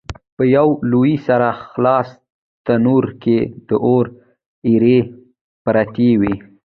[0.35, 2.07] په یوه لوی سره خلاص
[2.65, 4.05] تنور کې د اور
[4.69, 4.99] ایرې
[5.65, 6.33] پرتې وې.